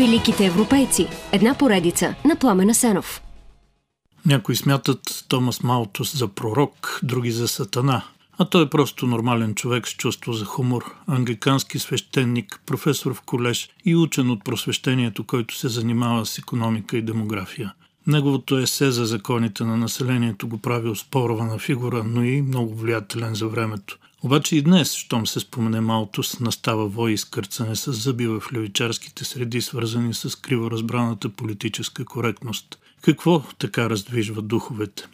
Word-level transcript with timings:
Великите 0.00 0.46
европейци. 0.46 1.08
Една 1.32 1.54
поредица 1.54 2.14
на 2.24 2.36
Пламена 2.36 2.74
Сенов. 2.74 3.22
Някои 4.26 4.56
смятат 4.56 5.24
Томас 5.28 5.62
Малтус 5.62 6.16
за 6.16 6.28
пророк, 6.28 7.00
други 7.02 7.30
за 7.30 7.48
сатана. 7.48 8.04
А 8.38 8.44
той 8.44 8.64
е 8.64 8.68
просто 8.68 9.06
нормален 9.06 9.54
човек 9.54 9.88
с 9.88 9.94
чувство 9.96 10.32
за 10.32 10.44
хумор, 10.44 10.94
англикански 11.06 11.78
свещеник, 11.78 12.60
професор 12.66 13.14
в 13.14 13.20
колеж 13.20 13.70
и 13.84 13.96
учен 13.96 14.30
от 14.30 14.44
просвещението, 14.44 15.24
който 15.24 15.56
се 15.56 15.68
занимава 15.68 16.26
с 16.26 16.38
економика 16.38 16.96
и 16.96 17.02
демография. 17.02 17.72
Неговото 18.06 18.58
есе 18.58 18.90
за 18.90 19.06
законите 19.06 19.64
на 19.64 19.76
населението 19.76 20.48
го 20.48 20.58
прави 20.58 20.88
оспорвана 20.88 21.58
фигура, 21.58 22.04
но 22.04 22.22
и 22.22 22.42
много 22.42 22.74
влиятелен 22.74 23.34
за 23.34 23.48
времето. 23.48 23.98
Обаче 24.22 24.56
и 24.56 24.62
днес, 24.62 24.94
щом 24.94 25.26
се 25.26 25.40
спомене 25.40 25.80
Малтус, 25.80 26.40
настава 26.40 26.88
вой 26.88 27.12
и 27.12 27.18
скърцане 27.18 27.76
с 27.76 27.92
зъби 27.92 28.26
в 28.26 28.42
левичарските 28.52 29.24
среди, 29.24 29.60
свързани 29.60 30.14
с 30.14 30.40
криворазбраната 30.40 31.28
политическа 31.28 32.04
коректност. 32.04 32.78
Какво 33.02 33.42
така 33.58 33.90
раздвижва 33.90 34.42
духовете? 34.42 35.06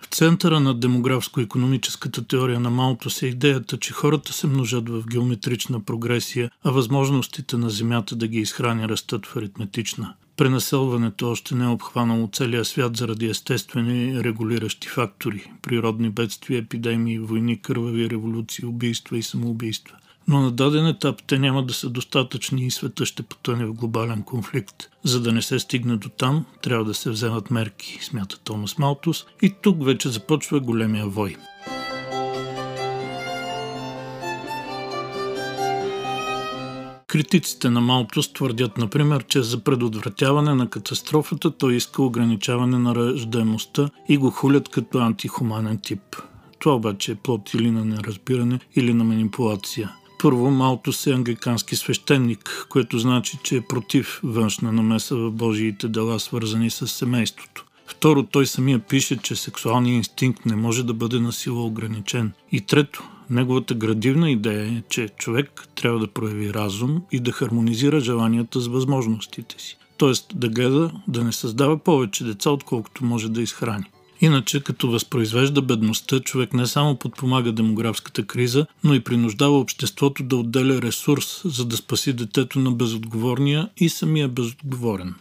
В 0.00 0.06
центъра 0.06 0.60
на 0.60 0.74
демографско-економическата 0.74 2.28
теория 2.28 2.60
на 2.60 2.70
Малтус 2.70 3.22
е 3.22 3.26
идеята, 3.26 3.78
че 3.78 3.92
хората 3.92 4.32
се 4.32 4.46
множат 4.46 4.88
в 4.88 5.04
геометрична 5.06 5.80
прогресия, 5.80 6.50
а 6.64 6.70
възможностите 6.70 7.56
на 7.56 7.70
Земята 7.70 8.16
да 8.16 8.28
ги 8.28 8.38
изхрани 8.38 8.88
растат 8.88 9.26
в 9.26 9.36
аритметична. 9.36 10.14
Пренаселването 10.36 11.30
още 11.30 11.54
не 11.54 11.64
е 11.64 11.68
обхванало 11.68 12.28
целия 12.32 12.64
свят 12.64 12.96
заради 12.96 13.26
естествени 13.26 14.24
регулиращи 14.24 14.88
фактори– 14.88 15.50
природни 15.62 16.10
бедствия, 16.10 16.58
епидемии, 16.58 17.18
войни, 17.18 17.60
кървави 17.62 18.10
революции, 18.10 18.64
убийства 18.64 19.18
и 19.18 19.22
самоубийства. 19.22 19.96
Но 20.28 20.40
на 20.40 20.50
даден 20.50 20.86
етап 20.86 21.22
те 21.26 21.38
няма 21.38 21.66
да 21.66 21.74
са 21.74 21.90
достатъчни 21.90 22.66
и 22.66 22.70
света 22.70 23.06
ще 23.06 23.22
потъне 23.22 23.66
в 23.66 23.72
глобален 23.72 24.22
конфликт. 24.22 24.90
За 25.04 25.20
да 25.20 25.32
не 25.32 25.42
се 25.42 25.58
стигне 25.58 25.96
до 25.96 26.08
там, 26.08 26.44
трябва 26.62 26.84
да 26.84 26.94
се 26.94 27.10
вземат 27.10 27.50
мерки, 27.50 27.98
смята 28.02 28.38
Томас 28.38 28.78
Малтус, 28.78 29.24
и 29.42 29.54
тук 29.62 29.84
вече 29.84 30.08
започва 30.08 30.60
големия 30.60 31.06
вой. 31.06 31.36
Критиците 37.14 37.70
на 37.70 37.80
Малтус 37.80 38.32
твърдят, 38.32 38.78
например, 38.78 39.24
че 39.24 39.42
за 39.42 39.58
предотвратяване 39.58 40.54
на 40.54 40.70
катастрофата 40.70 41.50
той 41.50 41.74
иска 41.74 42.02
ограничаване 42.02 42.78
на 42.78 42.94
ръждаемостта 42.94 43.90
и 44.08 44.16
го 44.16 44.30
хулят 44.30 44.68
като 44.68 44.98
антихуманен 44.98 45.78
тип. 45.82 46.16
Това 46.58 46.74
обаче 46.74 47.12
е 47.12 47.14
плод 47.14 47.54
или 47.54 47.70
на 47.70 47.84
неразбиране, 47.84 48.60
или 48.76 48.94
на 48.94 49.04
манипулация. 49.04 49.92
Първо, 50.22 50.50
Малтус 50.50 51.06
е 51.06 51.12
англикански 51.12 51.76
свещеник, 51.76 52.66
което 52.68 52.98
значи, 52.98 53.38
че 53.42 53.56
е 53.56 53.66
против 53.68 54.20
външна 54.22 54.72
намеса 54.72 55.16
в 55.16 55.30
Божиите 55.30 55.88
дела, 55.88 56.20
свързани 56.20 56.70
с 56.70 56.86
семейството. 56.86 57.64
Второ, 57.86 58.22
той 58.22 58.46
самия 58.46 58.78
пише, 58.78 59.16
че 59.16 59.36
сексуалният 59.36 59.96
инстинкт 59.96 60.46
не 60.46 60.56
може 60.56 60.86
да 60.86 60.94
бъде 60.94 61.20
насила 61.20 61.64
ограничен. 61.64 62.32
И 62.52 62.60
трето, 62.60 63.02
Неговата 63.30 63.74
градивна 63.74 64.30
идея 64.30 64.64
е, 64.64 64.82
че 64.88 65.08
човек 65.08 65.68
трябва 65.74 65.98
да 65.98 66.08
прояви 66.08 66.54
разум 66.54 67.02
и 67.12 67.20
да 67.20 67.32
хармонизира 67.32 68.00
желанията 68.00 68.60
с 68.60 68.66
възможностите 68.66 69.54
си. 69.58 69.76
Тоест 69.96 70.26
да 70.34 70.48
гледа 70.48 70.92
да 71.08 71.24
не 71.24 71.32
създава 71.32 71.78
повече 71.78 72.24
деца, 72.24 72.50
отколкото 72.50 73.04
може 73.04 73.28
да 73.28 73.42
изхрани. 73.42 73.84
Иначе, 74.20 74.62
като 74.62 74.90
възпроизвежда 74.90 75.62
бедността, 75.62 76.20
човек 76.20 76.54
не 76.54 76.66
само 76.66 76.96
подпомага 76.96 77.52
демографската 77.52 78.26
криза, 78.26 78.66
но 78.84 78.94
и 78.94 79.04
принуждава 79.04 79.58
обществото 79.58 80.22
да 80.22 80.36
отделя 80.36 80.82
ресурс, 80.82 81.42
за 81.44 81.64
да 81.64 81.76
спаси 81.76 82.12
детето 82.12 82.58
на 82.58 82.72
безотговорния 82.72 83.68
и 83.76 83.88
самия 83.88 84.28
безотговорен. 84.28 85.14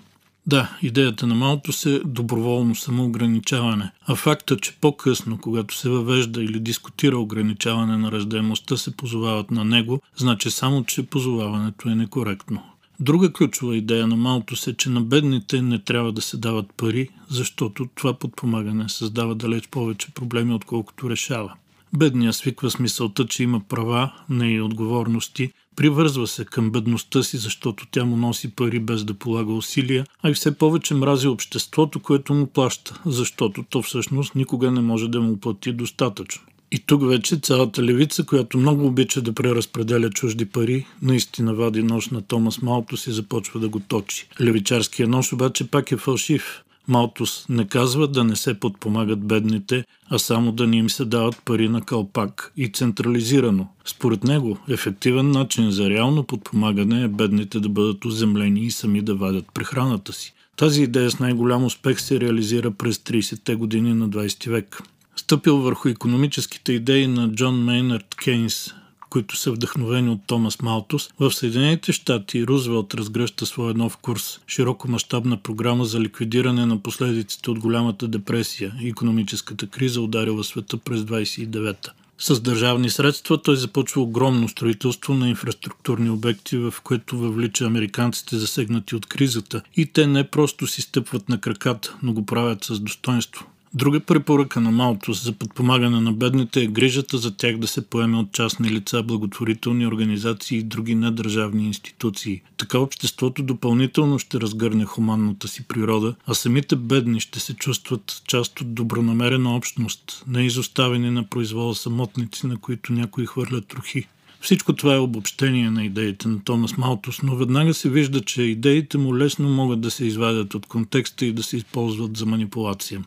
Да, 0.47 0.77
идеята 0.81 1.27
на 1.27 1.35
малото 1.35 1.71
се 1.71 2.01
доброволно 2.05 2.75
самоограничаване, 2.75 3.91
а 4.07 4.15
факта, 4.15 4.57
че 4.57 4.77
по-късно, 4.81 5.37
когато 5.37 5.77
се 5.77 5.89
въвежда 5.89 6.43
или 6.43 6.59
дискутира 6.59 7.17
ограничаване 7.17 7.97
на 7.97 8.11
ръждаемостта, 8.11 8.77
се 8.77 8.97
позовават 8.97 9.51
на 9.51 9.65
него, 9.65 10.01
значи 10.15 10.51
само, 10.51 10.83
че 10.83 11.03
позоваването 11.03 11.89
е 11.89 11.95
некоректно. 11.95 12.63
Друга 12.99 13.33
ключова 13.33 13.77
идея 13.77 14.07
на 14.07 14.15
малото 14.15 14.55
се, 14.55 14.77
че 14.77 14.89
на 14.89 15.01
бедните 15.01 15.61
не 15.61 15.79
трябва 15.79 16.11
да 16.11 16.21
се 16.21 16.37
дават 16.37 16.73
пари, 16.77 17.09
защото 17.29 17.87
това 17.95 18.13
подпомагане 18.13 18.89
създава 18.89 19.35
далеч 19.35 19.67
повече 19.67 20.11
проблеми, 20.11 20.53
отколкото 20.53 21.09
решава. 21.09 21.53
Бедният 21.97 22.35
свиква 22.35 22.71
с 22.71 22.79
мисълта, 22.79 23.27
че 23.27 23.43
има 23.43 23.61
права, 23.69 24.13
не 24.29 24.51
и 24.51 24.61
отговорности, 24.61 25.51
привързва 25.75 26.27
се 26.27 26.45
към 26.45 26.71
бедността 26.71 27.23
си, 27.23 27.37
защото 27.37 27.87
тя 27.91 28.05
му 28.05 28.17
носи 28.17 28.55
пари 28.55 28.79
без 28.79 29.03
да 29.03 29.13
полага 29.13 29.53
усилия, 29.53 30.05
а 30.23 30.29
и 30.29 30.33
все 30.33 30.57
повече 30.57 30.93
мрази 30.93 31.27
обществото, 31.27 31.99
което 31.99 32.33
му 32.33 32.47
плаща, 32.47 33.01
защото 33.05 33.63
то 33.69 33.81
всъщност 33.81 34.35
никога 34.35 34.71
не 34.71 34.81
може 34.81 35.07
да 35.07 35.21
му 35.21 35.37
плати 35.37 35.73
достатъчно. 35.73 36.41
И 36.71 36.79
тук 36.79 37.07
вече 37.07 37.35
цялата 37.35 37.83
левица, 37.83 38.25
която 38.25 38.57
много 38.57 38.85
обича 38.85 39.21
да 39.21 39.33
преразпределя 39.33 40.09
чужди 40.09 40.45
пари, 40.45 40.85
наистина 41.01 41.53
вади 41.53 41.83
нож 41.83 42.09
на 42.09 42.21
Томас 42.21 42.61
Малтус 42.61 43.07
и 43.07 43.11
започва 43.11 43.59
да 43.59 43.69
го 43.69 43.79
точи. 43.79 44.27
Левичарския 44.41 45.07
нож 45.07 45.33
обаче 45.33 45.67
пак 45.67 45.91
е 45.91 45.97
фалшив. 45.97 46.63
Малтус 46.87 47.45
не 47.49 47.67
казва 47.67 48.07
да 48.07 48.23
не 48.23 48.35
се 48.35 48.59
подпомагат 48.59 49.25
бедните, 49.25 49.85
а 50.09 50.19
само 50.19 50.51
да 50.51 50.67
ни 50.67 50.77
им 50.77 50.89
се 50.89 51.05
дават 51.05 51.41
пари 51.45 51.69
на 51.69 51.81
калпак 51.81 52.53
и 52.57 52.67
централизирано. 52.67 53.67
Според 53.85 54.23
него, 54.23 54.57
ефективен 54.69 55.31
начин 55.31 55.71
за 55.71 55.89
реално 55.89 56.23
подпомагане 56.23 57.03
е 57.03 57.07
бедните 57.07 57.59
да 57.59 57.69
бъдат 57.69 58.05
оземлени 58.05 58.59
и 58.59 58.71
сами 58.71 59.01
да 59.01 59.15
вадят 59.15 59.45
прехраната 59.53 60.13
си. 60.13 60.33
Тази 60.55 60.83
идея 60.83 61.11
с 61.11 61.19
най-голям 61.19 61.65
успех 61.65 62.01
се 62.01 62.19
реализира 62.19 62.71
през 62.71 62.97
30-те 62.97 63.55
години 63.55 63.93
на 63.93 64.09
20 64.09 64.49
век. 64.49 64.81
Стъпил 65.15 65.57
върху 65.57 65.89
економическите 65.89 66.73
идеи 66.73 67.07
на 67.07 67.31
Джон 67.31 67.63
Мейнард 67.63 68.15
Кейнс, 68.15 68.73
които 69.13 69.37
са 69.37 69.51
вдъхновени 69.51 70.09
от 70.09 70.19
Томас 70.27 70.61
Малтус, 70.61 71.09
в 71.19 71.31
Съединените 71.31 71.91
щати 71.91 72.47
Рузвелт 72.47 72.93
разгръща 72.93 73.45
своя 73.45 73.73
нов 73.73 73.97
курс– 73.97 74.39
широкомащабна 74.47 75.37
програма 75.37 75.85
за 75.85 75.99
ликвидиране 75.99 76.65
на 76.65 76.79
последиците 76.83 77.51
от 77.51 77.59
голямата 77.59 78.07
депресия 78.07 78.75
и 78.81 78.89
економическата 78.89 79.67
криза 79.67 80.01
ударила 80.01 80.43
света 80.43 80.77
през 80.77 81.01
29-та. 81.01 81.91
С 82.17 82.41
държавни 82.41 82.89
средства 82.89 83.41
той 83.41 83.55
започва 83.55 84.01
огромно 84.01 84.49
строителство 84.49 85.13
на 85.13 85.29
инфраструктурни 85.29 86.09
обекти, 86.09 86.57
в 86.57 86.73
което 86.83 87.17
въвлича 87.17 87.65
американците 87.65 88.37
засегнати 88.37 88.95
от 88.95 89.05
кризата 89.05 89.61
и 89.75 89.85
те 89.85 90.07
не 90.07 90.29
просто 90.29 90.67
си 90.67 90.81
стъпват 90.81 91.29
на 91.29 91.41
краката, 91.41 91.95
но 92.03 92.13
го 92.13 92.25
правят 92.25 92.63
с 92.63 92.79
достоинство. 92.79 93.45
Друга 93.75 93.99
препоръка 93.99 94.59
на 94.59 94.71
Малтус 94.71 95.23
за 95.23 95.31
подпомагане 95.31 95.99
на 95.99 96.13
бедните 96.13 96.61
е 96.61 96.67
грижата 96.67 97.17
за 97.17 97.37
тях 97.37 97.57
да 97.57 97.67
се 97.67 97.89
поеме 97.89 98.17
от 98.17 98.31
частни 98.31 98.69
лица, 98.69 99.03
благотворителни 99.03 99.87
организации 99.87 100.57
и 100.57 100.63
други 100.63 100.95
недържавни 100.95 101.65
институции. 101.65 102.41
Така 102.57 102.79
обществото 102.79 103.43
допълнително 103.43 104.19
ще 104.19 104.41
разгърне 104.41 104.85
хуманната 104.85 105.47
си 105.47 105.67
природа, 105.67 106.15
а 106.27 106.33
самите 106.33 106.75
бедни 106.75 107.19
ще 107.19 107.39
се 107.39 107.53
чувстват 107.53 108.21
част 108.27 108.61
от 108.61 108.73
добронамерена 108.73 109.55
общност, 109.55 110.23
не 110.27 110.45
изоставени 110.45 111.09
на 111.09 111.23
произвола 111.23 111.75
самотници, 111.75 112.47
на 112.47 112.57
които 112.57 112.93
някои 112.93 113.25
хвърлят 113.25 113.67
трохи. 113.67 114.05
Всичко 114.41 114.73
това 114.73 114.95
е 114.95 114.99
обобщение 114.99 115.71
на 115.71 115.85
идеите 115.85 116.27
на 116.27 116.43
Томас 116.43 116.77
Малтус, 116.77 117.21
но 117.21 117.35
веднага 117.35 117.73
се 117.73 117.89
вижда, 117.89 118.21
че 118.21 118.41
идеите 118.41 118.97
му 118.97 119.17
лесно 119.17 119.49
могат 119.49 119.81
да 119.81 119.91
се 119.91 120.05
извадят 120.05 120.53
от 120.53 120.65
контекста 120.65 121.25
и 121.25 121.33
да 121.33 121.43
се 121.43 121.57
използват 121.57 122.17
за 122.17 122.25
манипулация. 122.25 123.03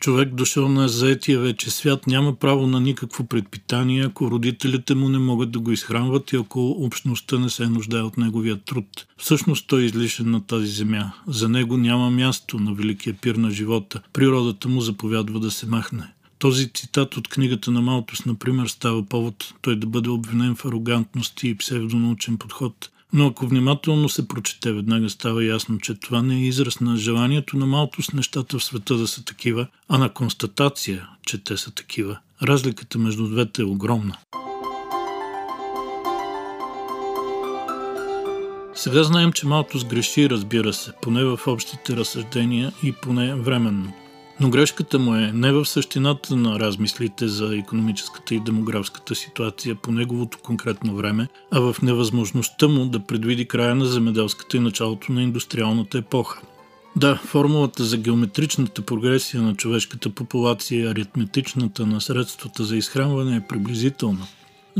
Човек 0.00 0.34
дошъл 0.34 0.68
на 0.68 0.88
заетия 0.88 1.40
вече 1.40 1.70
свят 1.70 2.06
няма 2.06 2.34
право 2.34 2.66
на 2.66 2.80
никакво 2.80 3.26
предпитание, 3.26 4.04
ако 4.04 4.30
родителите 4.30 4.94
му 4.94 5.08
не 5.08 5.18
могат 5.18 5.50
да 5.50 5.58
го 5.58 5.72
изхранват 5.72 6.32
и 6.32 6.36
ако 6.36 6.70
общността 6.70 7.38
не 7.38 7.50
се 7.50 7.66
нуждае 7.66 8.02
от 8.02 8.16
неговия 8.16 8.56
труд. 8.56 9.06
Всъщност 9.16 9.66
той 9.66 9.82
е 9.82 9.84
излишен 9.84 10.30
на 10.30 10.46
тази 10.46 10.66
земя. 10.66 11.12
За 11.26 11.48
него 11.48 11.76
няма 11.76 12.10
място 12.10 12.58
на 12.58 12.74
великия 12.74 13.14
пир 13.14 13.34
на 13.34 13.50
живота. 13.50 14.02
Природата 14.12 14.68
му 14.68 14.80
заповядва 14.80 15.40
да 15.40 15.50
се 15.50 15.66
махне. 15.66 16.12
Този 16.38 16.68
цитат 16.68 17.16
от 17.16 17.28
книгата 17.28 17.70
на 17.70 17.80
Малтус, 17.80 18.24
например, 18.24 18.66
става 18.66 19.02
повод 19.02 19.54
той 19.62 19.76
да 19.76 19.86
бъде 19.86 20.10
обвинен 20.10 20.56
в 20.56 20.64
арогантност 20.64 21.44
и 21.44 21.58
псевдонаучен 21.58 22.38
подход– 22.38 22.90
но 23.12 23.26
ако 23.26 23.46
внимателно 23.46 24.08
се 24.08 24.28
прочете, 24.28 24.72
веднага 24.72 25.10
става 25.10 25.44
ясно, 25.44 25.78
че 25.78 25.94
това 25.94 26.22
не 26.22 26.34
е 26.34 26.46
израз 26.46 26.80
на 26.80 26.96
желанието 26.96 27.56
на 27.56 27.66
малко 27.66 28.02
с 28.02 28.12
нещата 28.12 28.58
в 28.58 28.64
света 28.64 28.96
да 28.96 29.08
са 29.08 29.24
такива, 29.24 29.66
а 29.88 29.98
на 29.98 30.08
констатация, 30.08 31.08
че 31.26 31.44
те 31.44 31.56
са 31.56 31.70
такива. 31.70 32.18
Разликата 32.42 32.98
между 32.98 33.28
двете 33.28 33.62
е 33.62 33.64
огромна. 33.64 34.16
Сега 38.74 39.02
знаем, 39.02 39.32
че 39.32 39.46
малко 39.46 39.78
сгреши, 39.78 40.30
разбира 40.30 40.72
се, 40.72 40.92
поне 41.02 41.24
в 41.24 41.40
общите 41.46 41.96
разсъждения 41.96 42.72
и 42.82 42.92
поне 42.92 43.34
временно. 43.34 43.92
Но 44.40 44.50
грешката 44.50 44.98
му 44.98 45.14
е 45.14 45.32
не 45.34 45.52
в 45.52 45.66
същината 45.66 46.36
на 46.36 46.60
размислите 46.60 47.28
за 47.28 47.56
економическата 47.56 48.34
и 48.34 48.40
демографската 48.40 49.14
ситуация 49.14 49.74
по 49.74 49.92
неговото 49.92 50.38
конкретно 50.38 50.96
време, 50.96 51.28
а 51.50 51.60
в 51.60 51.76
невъзможността 51.82 52.68
му 52.68 52.84
да 52.84 53.00
предвиди 53.00 53.48
края 53.48 53.74
на 53.74 53.86
земеделската 53.86 54.56
и 54.56 54.60
началото 54.60 55.12
на 55.12 55.22
индустриалната 55.22 55.98
епоха. 55.98 56.40
Да, 56.96 57.16
формулата 57.16 57.84
за 57.84 57.96
геометричната 57.96 58.82
прогресия 58.82 59.42
на 59.42 59.54
човешката 59.54 60.10
популация 60.10 60.80
и 60.80 60.86
аритметичната 60.86 61.86
на 61.86 62.00
средствата 62.00 62.64
за 62.64 62.76
изхранване 62.76 63.36
е 63.36 63.46
приблизителна. 63.48 64.26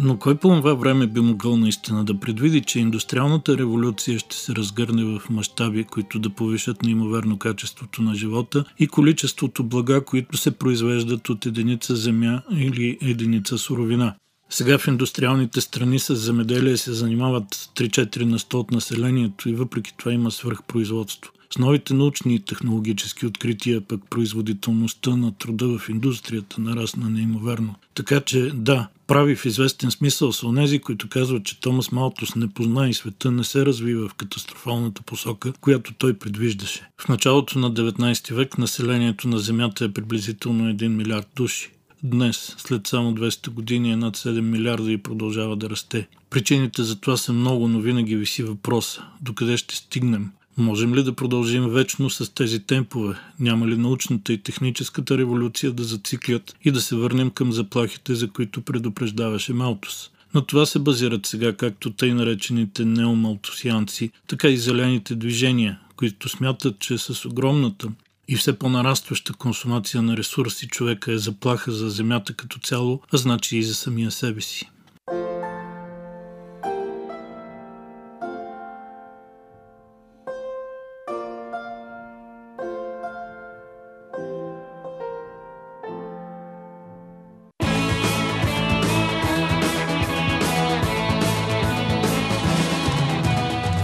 Но 0.03 0.19
кой 0.19 0.35
по 0.35 0.49
това 0.49 0.75
време 0.75 1.07
би 1.07 1.21
могъл 1.21 1.57
наистина 1.57 2.05
да 2.05 2.21
предвиди, 2.21 2.61
че 2.61 2.79
индустриалната 2.79 3.59
революция 3.59 4.19
ще 4.19 4.37
се 4.37 4.55
разгърне 4.55 5.05
в 5.05 5.31
мащаби, 5.31 5.85
които 5.85 6.19
да 6.19 6.31
повишат 6.31 6.83
неимоверно 6.83 7.39
качеството 7.39 8.03
на 8.03 8.15
живота 8.15 8.65
и 8.79 8.87
количеството 8.87 9.65
блага, 9.65 10.05
които 10.05 10.37
се 10.37 10.51
произвеждат 10.51 11.29
от 11.29 11.47
единица 11.47 11.97
земя 11.97 12.43
или 12.51 12.99
единица 13.03 13.59
суровина? 13.59 14.15
Сега 14.51 14.79
в 14.79 14.87
индустриалните 14.89 15.61
страни 15.61 15.99
с 15.99 16.15
земеделие 16.15 16.77
се 16.77 16.93
занимават 16.93 17.45
3-4 17.77 18.23
на 18.25 18.39
100 18.39 18.55
от 18.55 18.71
населението 18.71 19.49
и 19.49 19.55
въпреки 19.55 19.95
това 19.97 20.13
има 20.13 20.31
свръхпроизводство. 20.31 21.33
С 21.55 21.59
новите 21.59 21.95
научни 21.95 22.35
и 22.35 22.41
технологически 22.41 23.27
открития 23.27 23.81
пък 23.81 24.01
производителността 24.11 25.17
на 25.17 25.33
труда 25.33 25.79
в 25.79 25.89
индустрията 25.89 26.61
нарасна 26.61 27.11
неимоверно. 27.11 27.75
Така 27.95 28.21
че 28.21 28.51
да, 28.55 28.89
прави 29.07 29.37
в 29.37 29.45
известен 29.45 29.91
смисъл 29.91 30.33
са 30.33 30.47
онези, 30.47 30.79
които 30.79 31.09
казват, 31.09 31.45
че 31.45 31.61
Томас 31.61 31.93
Малтус 31.93 32.35
не 32.35 32.49
позна 32.49 32.89
и 32.89 32.95
света 32.95 33.31
не 33.31 33.45
се 33.45 33.67
развива 33.67 34.09
в 34.09 34.15
катастрофалната 34.15 35.03
посока, 35.03 35.53
която 35.61 35.95
той 35.95 36.15
предвиждаше. 36.15 36.89
В 36.99 37.09
началото 37.09 37.59
на 37.59 37.73
19 37.73 38.35
век 38.35 38.59
населението 38.59 39.29
на 39.29 39.39
Земята 39.39 39.85
е 39.85 39.93
приблизително 39.93 40.73
1 40.73 40.89
милиард 40.89 41.29
души. 41.37 41.71
Днес, 42.03 42.55
след 42.59 42.87
само 42.87 43.15
200 43.15 43.51
години, 43.51 43.93
е 43.93 43.97
над 43.97 44.17
7 44.17 44.41
милиарда 44.41 44.93
и 44.93 44.99
продължава 44.99 45.57
да 45.57 45.71
расте. 45.71 46.09
Причините 46.31 46.83
за 46.83 47.01
това 47.01 47.17
са 47.17 47.33
много, 47.33 47.69
но 47.69 47.81
винаги 47.81 48.17
виси 48.17 48.43
въпроса. 48.43 49.05
Докъде 49.21 49.57
ще 49.57 49.77
стигнем? 49.77 50.31
Можем 50.59 50.95
ли 50.95 51.03
да 51.03 51.13
продължим 51.13 51.69
вечно 51.69 52.11
с 52.11 52.35
тези 52.35 52.61
темпове? 52.61 53.17
Няма 53.41 53.69
ли 53.69 53.77
научната 53.77 54.33
и 54.33 54.43
техническата 54.43 55.19
революция 55.19 55.73
да 55.73 55.85
зациклят 55.85 56.57
и 56.65 56.71
да 56.71 56.81
се 56.81 56.97
върнем 56.97 57.31
към 57.31 57.53
заплахите, 57.53 58.15
за 58.15 58.29
които 58.29 58.61
предупреждаваше 58.61 59.53
Малтус? 59.53 60.11
На 60.35 60.47
това 60.47 60.67
се 60.67 60.79
базират 60.79 61.27
сега 61.27 61.53
както 61.53 61.93
тъй 61.93 62.15
наречените 62.15 62.85
неомалтусианци, 62.85 64.11
така 64.27 64.49
и 64.49 64.57
зелените 64.57 65.15
движения, 65.15 65.79
които 65.97 66.29
смятат, 66.29 66.79
че 66.79 66.99
с 66.99 67.25
огромната 67.25 67.89
и 68.29 68.37
все 68.37 68.59
по-нарастваща 68.59 69.33
консумация 69.33 70.03
на 70.03 70.17
ресурси 70.17 70.69
човека 70.69 71.13
е 71.13 71.19
заплаха 71.19 71.73
за 71.73 71.91
Земята 71.91 72.35
като 72.35 72.59
цяло, 72.59 73.01
а 73.13 73.17
значи 73.17 73.59
и 73.59 73.63
за 73.63 73.75
самия 73.75 74.11
себе 74.11 74.41
си. 74.41 74.71